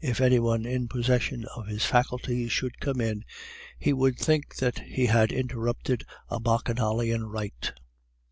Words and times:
If 0.00 0.20
any 0.20 0.40
one 0.40 0.66
in 0.66 0.88
possession 0.88 1.44
of 1.54 1.68
his 1.68 1.84
faculties 1.86 2.50
should 2.50 2.80
come 2.80 3.00
in, 3.00 3.24
he 3.78 3.92
would 3.92 4.18
think 4.18 4.56
that 4.56 4.80
he 4.80 5.06
had 5.06 5.30
interrupted 5.30 6.02
a 6.28 6.40
Bacchanalian 6.40 7.26
rite. 7.26 7.72